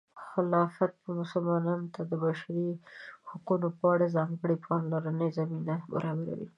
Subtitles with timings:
[0.29, 2.69] خلافت به مسلمانانو ته د بشري
[3.29, 6.47] حقونو په اړه د ځانګړې پاملرنې زمینه برابروي.